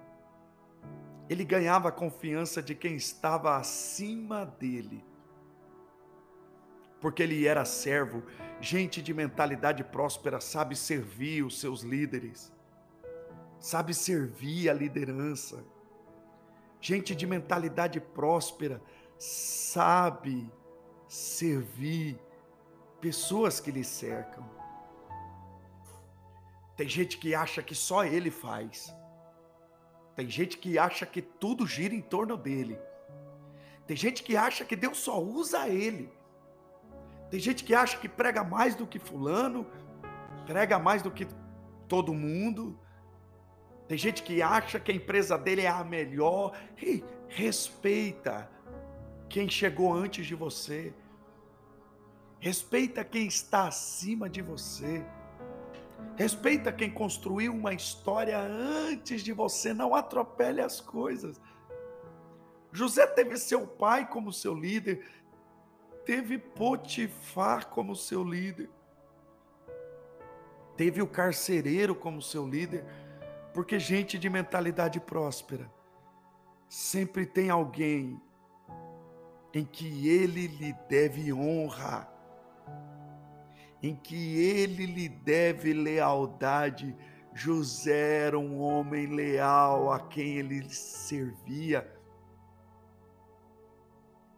ele 1.27 1.43
ganhava 1.43 1.89
a 1.89 1.91
confiança 1.91 2.63
de 2.63 2.75
quem 2.75 2.95
estava 2.95 3.57
acima 3.57 4.45
dele 4.45 5.03
porque 7.05 7.21
ele 7.21 7.45
era 7.45 7.63
servo. 7.65 8.23
Gente 8.59 8.99
de 8.99 9.13
mentalidade 9.13 9.83
próspera 9.83 10.41
sabe 10.41 10.75
servir 10.75 11.43
os 11.43 11.59
seus 11.59 11.81
líderes, 11.81 12.51
sabe 13.59 13.93
servir 13.93 14.71
a 14.71 14.73
liderança. 14.73 15.63
Gente 16.81 17.15
de 17.15 17.27
mentalidade 17.27 17.99
próspera 18.01 18.81
sabe 19.19 20.51
servir 21.07 22.19
pessoas 22.99 23.59
que 23.59 23.69
lhe 23.69 23.83
cercam. 23.83 24.43
Tem 26.75 26.89
gente 26.89 27.19
que 27.19 27.35
acha 27.35 27.61
que 27.61 27.75
só 27.75 28.03
ele 28.03 28.31
faz. 28.31 28.91
Tem 30.15 30.27
gente 30.27 30.57
que 30.57 30.79
acha 30.79 31.05
que 31.05 31.21
tudo 31.21 31.67
gira 31.67 31.93
em 31.93 32.01
torno 32.01 32.35
dele. 32.35 32.79
Tem 33.85 33.95
gente 33.95 34.23
que 34.23 34.35
acha 34.35 34.65
que 34.65 34.75
Deus 34.75 34.97
só 34.97 35.21
usa 35.21 35.69
ele. 35.69 36.11
Tem 37.29 37.39
gente 37.39 37.63
que 37.63 37.73
acha 37.73 37.97
que 37.97 38.07
prega 38.07 38.43
mais 38.43 38.75
do 38.75 38.85
que 38.85 38.99
fulano, 38.99 39.65
prega 40.45 40.77
mais 40.77 41.01
do 41.01 41.11
que 41.11 41.27
todo 41.87 42.13
mundo. 42.13 42.79
Tem 43.87 43.97
gente 43.97 44.23
que 44.23 44.41
acha 44.41 44.79
que 44.79 44.91
a 44.91 44.95
empresa 44.95 45.37
dele 45.37 45.61
é 45.61 45.67
a 45.67 45.83
melhor. 45.83 46.57
Respeita 47.27 48.49
quem 49.29 49.49
chegou 49.49 49.93
antes 49.93 50.25
de 50.25 50.35
você. 50.35 50.93
Respeita 52.39 53.03
quem 53.03 53.27
está 53.27 53.67
acima 53.67 54.29
de 54.29 54.41
você. 54.41 55.05
Respeita 56.15 56.71
quem 56.71 56.89
construiu 56.89 57.53
uma 57.53 57.73
história 57.73 58.39
antes 58.39 59.21
de 59.21 59.33
você. 59.33 59.73
Não 59.73 59.95
atropele 59.95 60.61
as 60.61 60.79
coisas. 60.79 61.41
José 62.71 63.07
teve 63.07 63.37
seu 63.37 63.65
pai 63.65 64.07
como 64.07 64.33
seu 64.33 64.53
líder, 64.53 65.05
teve 66.05 66.37
Potifar 66.37 67.67
como 67.67 67.95
seu 67.95 68.23
líder, 68.23 68.69
teve 70.77 71.01
o 71.01 71.07
carcereiro 71.07 71.95
como 71.95 72.21
seu 72.21 72.47
líder, 72.47 72.85
porque 73.53 73.79
gente 73.79 74.17
de 74.17 74.29
mentalidade 74.29 74.99
próspera 74.99 75.69
sempre 76.67 77.25
tem 77.25 77.49
alguém 77.49 78.21
em 79.53 79.63
que 79.63 80.09
ele 80.09 80.47
lhe 80.47 80.73
deve 80.89 81.31
honra, 81.31 82.09
em 83.81 83.95
que 83.95 84.37
ele 84.37 84.85
lhe 84.85 85.07
deve 85.07 85.71
lealdade. 85.71 86.93
José 87.33 88.25
era 88.25 88.37
um 88.37 88.59
homem 88.59 89.07
leal 89.07 89.91
a 89.91 89.99
quem 89.99 90.37
ele 90.37 90.69
servia. 90.69 91.89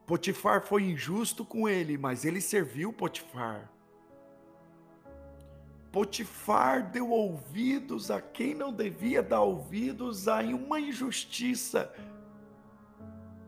Potifar 0.07 0.61
foi 0.61 0.83
injusto 0.83 1.43
com 1.43 1.67
ele, 1.67 1.97
mas 1.97 2.23
ele 2.23 2.39
serviu 2.39 2.93
Potifar. 2.93 3.69
Potifar 5.91 6.89
deu 6.89 7.09
ouvidos 7.09 8.09
a 8.09 8.21
quem 8.21 8.55
não 8.55 8.71
devia 8.71 9.21
dar 9.21 9.41
ouvidos 9.41 10.29
a 10.29 10.39
uma 10.39 10.79
injustiça. 10.79 11.93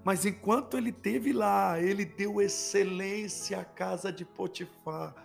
Mas 0.04 0.26
enquanto 0.26 0.78
ele 0.78 0.92
teve 0.92 1.32
lá, 1.32 1.80
ele 1.80 2.04
deu 2.04 2.42
excelência 2.42 3.62
à 3.62 3.64
casa 3.64 4.12
de 4.12 4.26
Potifar. 4.26 5.16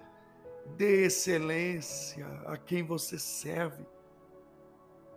Dê 0.76 1.07
excelência 1.07 2.29
a 2.47 2.57
quem 2.57 2.85
você 2.85 3.19
serve. 3.19 3.85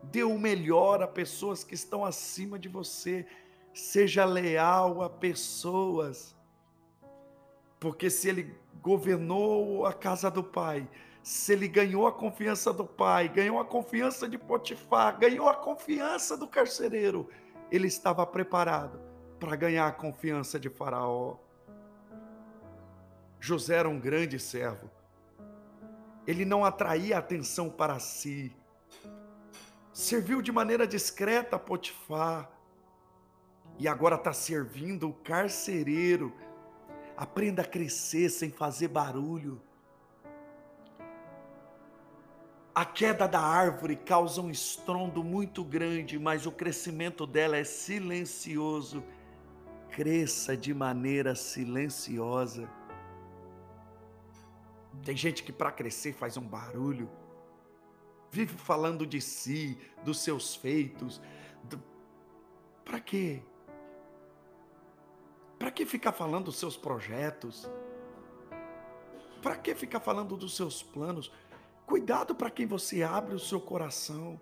Dê 0.02 0.24
o 0.24 0.40
melhor 0.40 1.04
a 1.04 1.08
pessoas 1.08 1.64
que 1.64 1.76
estão 1.76 2.04
acima 2.04 2.58
de 2.58 2.68
você 2.68 3.24
seja 3.78 4.26
leal 4.26 5.04
a 5.04 5.10
pessoas. 5.10 6.36
Porque 7.80 8.10
se 8.10 8.28
ele 8.28 8.56
governou 8.82 9.86
a 9.86 9.94
casa 9.94 10.32
do 10.32 10.44
pai, 10.44 10.90
se 11.22 11.54
ele 11.54 11.68
ganhou 11.68 12.08
a 12.08 12.12
confiança 12.12 12.74
do 12.74 12.86
pai, 12.86 13.30
ganhou 13.30 13.60
a 13.60 13.66
confiança 13.66 14.28
de 14.28 14.38
Potifar, 14.38 15.20
ganhou 15.20 15.48
a 15.48 15.54
confiança 15.54 16.36
do 16.36 16.48
carcereiro, 16.48 17.30
ele 17.72 17.88
estava 17.88 18.26
preparado 18.26 19.00
para 19.40 19.56
ganhar 19.56 19.88
a 19.88 19.92
confiança 19.92 20.60
de 20.60 20.70
Faraó. 20.70 21.38
José 23.40 23.76
era 23.76 23.88
um 23.90 24.00
grande 24.00 24.40
servo. 24.40 24.90
Ele 26.26 26.44
não 26.44 26.66
atraía 26.66 27.18
atenção 27.18 27.70
para 27.70 28.00
si. 28.00 28.56
Serviu 29.94 30.42
de 30.42 30.52
maneira 30.52 30.88
discreta 30.88 31.58
a 31.58 31.60
Potifar 31.60 32.57
e 33.80 33.88
agora 33.88 34.16
está 34.16 34.34
servindo 34.34 35.10
o 35.10 35.14
carcereiro. 35.14 36.34
Aprenda 37.16 37.62
a 37.62 37.66
crescer 37.66 38.30
sem 38.30 38.52
fazer 38.52 38.88
barulho. 38.88 39.62
A 42.74 42.86
queda 42.86 43.28
da 43.28 43.40
árvore 43.40 43.96
causa 43.96 44.40
um 44.40 44.52
estrondo 44.52 45.24
muito 45.24 45.64
grande, 45.64 46.20
mas 46.20 46.46
o 46.46 46.52
crescimento 46.52 47.26
dela 47.26 47.58
é 47.58 47.64
silencioso. 47.64 49.04
Cresça 49.90 50.56
de 50.56 50.74
maneira 50.74 51.34
silenciosa. 51.36 52.70
Tem 55.04 55.16
gente 55.16 55.44
que 55.44 55.52
para 55.52 55.72
crescer 55.72 56.14
faz 56.14 56.38
um 56.38 56.48
barulho, 56.48 57.10
vive 58.32 58.58
falando 58.58 59.06
de 59.06 59.22
si, 59.22 59.78
dos 60.04 60.20
seus 60.20 60.56
feitos. 60.56 61.22
Do... 61.64 61.82
Para 62.84 63.00
quê? 63.00 63.42
Para 65.58 65.72
que 65.72 65.86
ficar 65.86 66.12
falando 66.12 66.46
dos 66.46 66.58
seus 66.58 66.78
projetos? 66.78 67.70
Para 69.42 69.56
que 69.56 69.74
ficar 69.74 70.00
falando 70.00 70.38
dos 70.38 70.56
seus 70.56 70.84
planos? 70.84 71.32
Cuidado 71.86 72.36
para 72.36 72.50
quem 72.50 72.68
você 72.68 73.02
abre 73.02 73.34
o 73.34 73.40
seu 73.40 73.60
coração. 73.60 74.40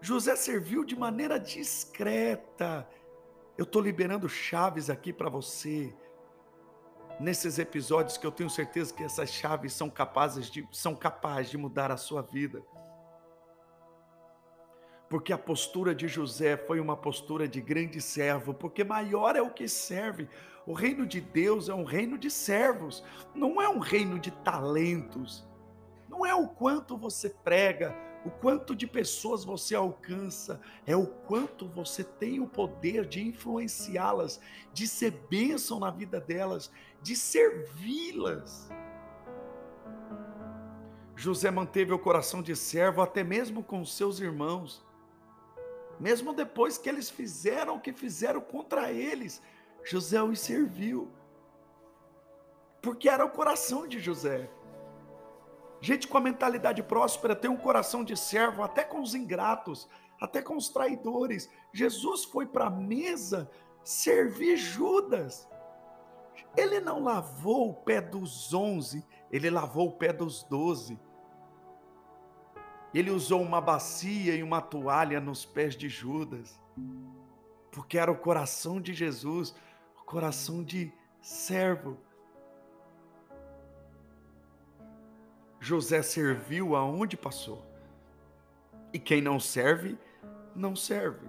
José 0.00 0.34
serviu 0.36 0.84
de 0.84 0.96
maneira 0.96 1.38
discreta. 1.38 2.88
Eu 3.56 3.64
estou 3.64 3.80
liberando 3.80 4.28
chaves 4.28 4.90
aqui 4.90 5.12
para 5.12 5.30
você. 5.30 5.94
Nesses 7.20 7.58
episódios 7.58 8.16
que 8.16 8.26
eu 8.26 8.32
tenho 8.32 8.50
certeza 8.50 8.92
que 8.92 9.04
essas 9.04 9.30
chaves 9.30 9.72
são 9.72 9.88
capazes 9.88 10.50
de, 10.50 10.66
são 10.72 10.94
capazes 10.94 11.50
de 11.50 11.56
mudar 11.56 11.92
a 11.92 11.96
sua 11.96 12.20
vida 12.20 12.62
porque 15.12 15.30
a 15.30 15.36
postura 15.36 15.94
de 15.94 16.08
José 16.08 16.56
foi 16.56 16.80
uma 16.80 16.96
postura 16.96 17.46
de 17.46 17.60
grande 17.60 18.00
servo, 18.00 18.54
porque 18.54 18.82
maior 18.82 19.36
é 19.36 19.42
o 19.42 19.50
que 19.50 19.68
serve. 19.68 20.26
O 20.66 20.72
reino 20.72 21.04
de 21.04 21.20
Deus 21.20 21.68
é 21.68 21.74
um 21.74 21.84
reino 21.84 22.16
de 22.16 22.30
servos, 22.30 23.04
não 23.34 23.60
é 23.60 23.68
um 23.68 23.78
reino 23.78 24.18
de 24.18 24.30
talentos. 24.30 25.46
Não 26.08 26.24
é 26.24 26.34
o 26.34 26.48
quanto 26.48 26.96
você 26.96 27.28
prega, 27.28 27.94
o 28.24 28.30
quanto 28.30 28.74
de 28.74 28.86
pessoas 28.86 29.44
você 29.44 29.74
alcança, 29.74 30.58
é 30.86 30.96
o 30.96 31.06
quanto 31.06 31.68
você 31.68 32.02
tem 32.02 32.40
o 32.40 32.46
poder 32.46 33.04
de 33.04 33.20
influenciá-las, 33.20 34.40
de 34.72 34.88
ser 34.88 35.10
bênção 35.28 35.78
na 35.78 35.90
vida 35.90 36.22
delas, 36.22 36.72
de 37.02 37.14
servi-las. 37.14 38.70
José 41.14 41.50
manteve 41.50 41.92
o 41.92 41.98
coração 41.98 42.40
de 42.40 42.56
servo 42.56 43.02
até 43.02 43.22
mesmo 43.22 43.62
com 43.62 43.84
seus 43.84 44.18
irmãos 44.18 44.90
mesmo 46.02 46.32
depois 46.32 46.76
que 46.76 46.88
eles 46.88 47.08
fizeram 47.08 47.76
o 47.76 47.80
que 47.80 47.92
fizeram 47.92 48.40
contra 48.40 48.90
eles, 48.90 49.40
José 49.84 50.20
os 50.20 50.40
serviu. 50.40 51.08
Porque 52.82 53.08
era 53.08 53.24
o 53.24 53.30
coração 53.30 53.86
de 53.86 54.00
José. 54.00 54.50
Gente 55.80 56.08
com 56.08 56.18
a 56.18 56.20
mentalidade 56.20 56.82
próspera 56.82 57.36
tem 57.36 57.48
um 57.48 57.56
coração 57.56 58.02
de 58.02 58.16
servo 58.16 58.64
até 58.64 58.82
com 58.82 59.00
os 59.00 59.14
ingratos, 59.14 59.88
até 60.20 60.42
com 60.42 60.56
os 60.56 60.70
traidores. 60.70 61.48
Jesus 61.72 62.24
foi 62.24 62.46
para 62.46 62.66
a 62.66 62.70
mesa 62.70 63.48
servir 63.84 64.56
Judas. 64.56 65.48
Ele 66.56 66.80
não 66.80 67.00
lavou 67.00 67.70
o 67.70 67.74
pé 67.74 68.00
dos 68.00 68.52
onze, 68.52 69.06
ele 69.30 69.50
lavou 69.50 69.86
o 69.86 69.92
pé 69.92 70.12
dos 70.12 70.42
doze. 70.42 70.98
Ele 72.94 73.10
usou 73.10 73.40
uma 73.40 73.60
bacia 73.60 74.34
e 74.34 74.42
uma 74.42 74.60
toalha 74.60 75.20
nos 75.20 75.44
pés 75.44 75.74
de 75.74 75.88
Judas, 75.88 76.60
porque 77.70 77.96
era 77.96 78.10
o 78.10 78.16
coração 78.16 78.80
de 78.80 78.92
Jesus, 78.92 79.54
o 79.98 80.04
coração 80.04 80.62
de 80.62 80.92
servo. 81.20 81.98
José 85.58 86.02
serviu 86.02 86.76
aonde 86.76 87.16
passou. 87.16 87.64
E 88.92 88.98
quem 88.98 89.22
não 89.22 89.40
serve, 89.40 89.96
não 90.54 90.76
serve. 90.76 91.26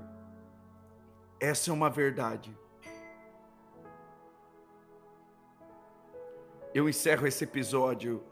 Essa 1.39 1.69
é 1.69 1.73
uma 1.73 1.89
verdade. 1.89 2.56
Eu 6.73 6.89
encerro 6.89 7.28
esse 7.28 7.43
episódio 7.43 8.23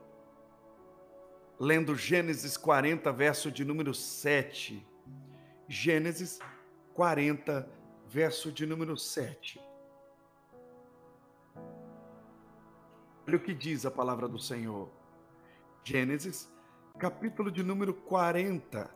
lendo 1.61 1.95
Gênesis 1.95 2.57
40, 2.57 3.13
verso 3.13 3.51
de 3.51 3.63
número 3.63 3.93
7. 3.93 4.83
Gênesis 5.67 6.39
40, 6.95 7.69
verso 8.07 8.51
de 8.51 8.65
número 8.65 8.97
7. 8.97 9.61
Olha 13.27 13.37
o 13.37 13.39
que 13.39 13.53
diz 13.53 13.85
a 13.85 13.91
palavra 13.91 14.27
do 14.27 14.39
Senhor. 14.39 14.89
Gênesis, 15.83 16.51
capítulo 16.97 17.51
de 17.51 17.61
número 17.61 17.93
40, 17.93 18.89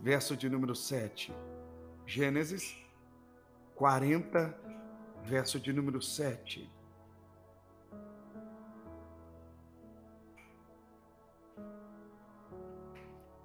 verso 0.00 0.34
de 0.34 0.48
número 0.48 0.74
7. 0.74 1.30
Gênesis 2.06 2.74
40, 3.74 4.58
verso 5.24 5.60
de 5.60 5.74
número 5.74 6.00
7. 6.00 6.79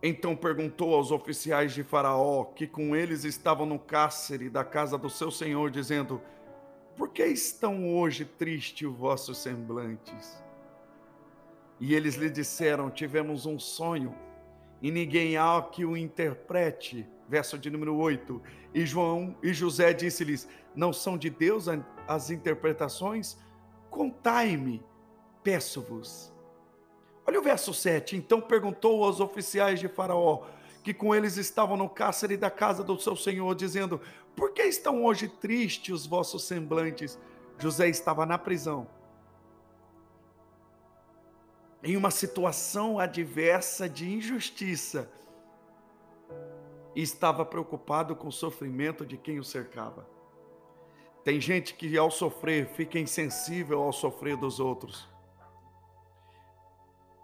Então 0.07 0.35
perguntou 0.35 0.93
aos 0.93 1.09
oficiais 1.09 1.73
de 1.73 1.83
Faraó, 1.83 2.43
que 2.43 2.67
com 2.67 2.95
eles 2.95 3.23
estavam 3.23 3.65
no 3.65 3.79
cárcere 3.79 4.51
da 4.51 4.63
casa 4.63 4.99
do 4.99 5.09
seu 5.09 5.31
senhor, 5.31 5.71
dizendo: 5.71 6.21
Por 6.95 7.09
que 7.09 7.25
estão 7.25 7.91
hoje 7.95 8.23
tristes 8.23 8.87
os 8.87 8.95
vossos 8.95 9.39
semblantes? 9.39 10.43
E 11.79 11.95
eles 11.95 12.13
lhe 12.13 12.29
disseram: 12.29 12.91
Tivemos 12.91 13.47
um 13.47 13.57
sonho, 13.57 14.15
e 14.79 14.91
ninguém 14.91 15.37
há 15.37 15.59
que 15.71 15.83
o 15.83 15.97
interprete. 15.97 17.07
Verso 17.27 17.57
de 17.57 17.71
número 17.71 17.95
8. 17.95 18.39
E 18.75 18.85
João 18.85 19.35
e 19.41 19.53
José 19.53 19.91
disse-lhes: 19.91 20.47
Não 20.75 20.93
são 20.93 21.17
de 21.17 21.31
Deus 21.31 21.65
as 22.07 22.29
interpretações? 22.29 23.43
contai-me, 23.95 24.83
peço-vos. 25.41 26.34
Olha 27.25 27.39
o 27.39 27.43
verso 27.43 27.73
7. 27.73 28.15
Então 28.15 28.39
perguntou 28.39 29.03
aos 29.03 29.19
oficiais 29.19 29.79
de 29.79 29.87
Faraó, 29.87 30.43
que 30.83 30.93
com 30.93 31.15
eles 31.15 31.37
estavam 31.37 31.75
no 31.75 31.89
cárcere 31.89 32.37
da 32.37 32.51
casa 32.51 32.83
do 32.83 32.99
seu 32.99 33.15
senhor, 33.15 33.55
dizendo: 33.55 33.99
Por 34.35 34.51
que 34.51 34.63
estão 34.63 35.03
hoje 35.03 35.27
tristes 35.27 35.93
os 35.93 36.05
vossos 36.05 36.43
semblantes? 36.43 37.17
José 37.57 37.87
estava 37.87 38.25
na 38.25 38.37
prisão. 38.37 38.87
Em 41.83 41.95
uma 41.95 42.11
situação 42.11 42.99
adversa 42.99 43.87
de 43.87 44.11
injustiça, 44.11 45.09
e 46.95 47.01
estava 47.01 47.45
preocupado 47.45 48.15
com 48.15 48.29
o 48.29 48.31
sofrimento 48.31 49.05
de 49.05 49.17
quem 49.17 49.37
o 49.37 49.43
cercava. 49.43 50.07
Tem 51.23 51.41
gente 51.41 51.73
que, 51.73 51.97
ao 51.97 52.09
sofrer, 52.09 52.67
fica 52.69 52.97
insensível 52.97 53.81
ao 53.81 53.91
sofrer 53.91 54.37
dos 54.37 54.59
outros. 54.59 55.14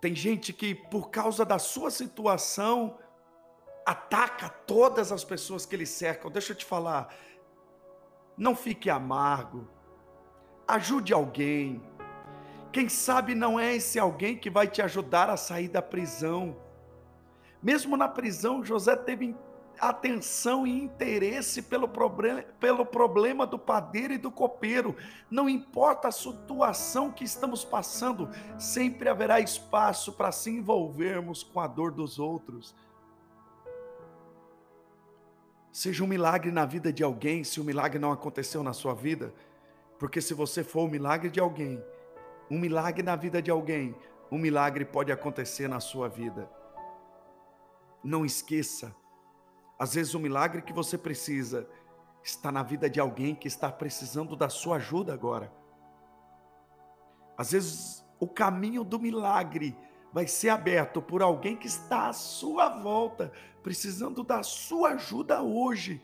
Tem 0.02 0.16
gente 0.16 0.52
que, 0.52 0.74
por 0.74 1.12
causa 1.12 1.46
da 1.46 1.60
sua 1.60 1.92
situação, 1.92 2.98
ataca 3.86 4.50
todas 4.50 5.12
as 5.12 5.24
pessoas 5.24 5.64
que 5.64 5.78
lhe 5.78 5.86
cercam. 5.86 6.32
Deixa 6.32 6.54
eu 6.54 6.58
te 6.58 6.66
falar, 6.66 7.14
não 8.36 8.56
fique 8.56 8.90
amargo, 8.90 9.70
ajude 10.68 11.14
alguém. 11.14 11.84
Quem 12.72 12.90
sabe 12.90 13.36
não 13.36 13.60
é 13.60 13.76
esse 13.76 14.00
alguém 14.00 14.36
que 14.36 14.50
vai 14.50 14.68
te 14.68 14.82
ajudar 14.82 15.30
a 15.30 15.38
sair 15.38 15.68
da 15.68 15.84
prisão. 15.84 16.58
Mesmo 17.62 17.96
na 17.96 18.08
prisão, 18.08 18.66
José 18.66 18.96
teve 18.96 19.36
atenção 19.80 20.66
e 20.66 20.84
interesse 20.84 21.62
pelo 21.62 21.88
problema, 21.88 22.44
pelo 22.60 22.86
problema 22.86 23.46
do 23.46 23.58
padeiro 23.58 24.14
e 24.14 24.18
do 24.18 24.32
copeiro. 24.32 24.96
Não 25.30 25.50
importa 25.50 26.08
a 26.08 26.12
situação 26.12 27.12
que 27.12 27.24
estamos 27.24 27.64
passando, 27.64 28.30
sempre 28.60 29.10
haverá 29.10 29.40
espaço 29.40 30.14
para 30.14 30.32
se 30.32 30.50
envolvermos 30.50 31.44
com 31.44 31.60
a 31.60 31.68
dor 31.68 31.92
dos 31.92 32.20
outros. 32.20 32.76
Seja 35.72 36.04
um 36.04 36.08
milagre 36.08 36.52
na 36.52 36.66
vida 36.66 36.92
de 36.92 37.04
alguém, 37.04 37.44
se 37.44 37.62
o 37.62 37.64
milagre 37.64 37.98
não 37.98 38.12
aconteceu 38.12 38.62
na 38.62 38.74
sua 38.74 38.94
vida, 38.94 39.34
porque 39.98 40.20
se 40.20 40.34
você 40.34 40.64
for 40.64 40.84
o 40.84 40.90
milagre 40.90 41.30
de 41.30 41.40
alguém, 41.40 41.82
um 42.50 42.60
milagre 42.60 43.02
na 43.02 43.16
vida 43.16 43.42
de 43.42 43.50
alguém, 43.50 43.96
um 44.30 44.38
milagre 44.38 44.84
pode 44.84 45.12
acontecer 45.12 45.68
na 45.68 45.80
sua 45.80 46.10
vida. 46.10 46.50
Não 48.04 48.26
esqueça, 48.26 48.96
às 49.82 49.96
vezes 49.96 50.13
o 50.13 50.20
milagre 50.20 50.62
que 50.62 50.72
você 50.72 50.96
precisa 50.96 51.67
está 52.24 52.52
na 52.52 52.62
vida 52.62 52.88
de 52.88 53.00
alguém 53.00 53.34
que 53.34 53.48
está 53.48 53.72
precisando 53.72 54.36
da 54.36 54.48
sua 54.48 54.76
ajuda 54.76 55.12
agora. 55.12 55.52
Às 57.36 57.54
vezes 57.54 58.06
o 58.20 58.28
caminho 58.28 58.84
do 58.84 59.00
milagre 59.00 59.76
vai 60.13 60.28
ser 60.28 60.50
aberto 60.50 61.02
por 61.02 61.24
alguém 61.24 61.58
que 61.58 61.65
está 61.65 62.10
à 62.10 62.13
sua 62.13 62.70
volta, 62.70 63.32
precisando 63.63 64.24
da 64.24 64.44
sua 64.44 64.89
ajuda 64.89 65.41
hoje. 65.41 66.00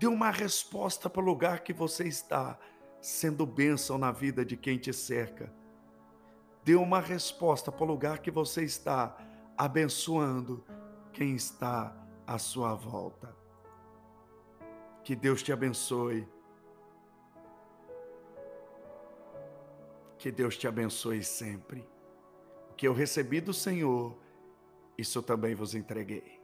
Dê 0.00 0.08
uma 0.08 0.32
resposta 0.32 1.08
para 1.08 1.22
o 1.22 1.24
lugar 1.24 1.60
que 1.60 1.72
você 1.72 2.08
está, 2.08 2.58
sendo 3.00 3.46
bênção 3.46 3.96
na 3.96 4.10
vida 4.10 4.44
de 4.44 4.56
quem 4.56 4.76
te 4.76 4.92
cerca. 4.92 5.54
Dê 6.64 6.74
uma 6.74 6.98
resposta 6.98 7.70
para 7.70 7.84
o 7.84 7.86
lugar 7.86 8.18
que 8.18 8.30
você 8.32 8.64
está, 8.64 9.16
abençoando 9.56 10.64
quem 11.12 11.36
está 11.36 12.07
à 12.28 12.38
sua 12.38 12.74
volta. 12.74 13.34
Que 15.02 15.16
Deus 15.16 15.42
te 15.42 15.52
abençoe. 15.52 16.28
Que 20.18 20.30
Deus 20.30 20.56
te 20.56 20.68
abençoe 20.68 21.22
sempre 21.24 21.84
que 22.78 22.86
eu 22.86 22.92
recebi 22.92 23.40
do 23.40 23.52
Senhor, 23.52 24.16
isso 24.96 25.20
também 25.20 25.52
vos 25.52 25.74
entreguei. 25.74 26.37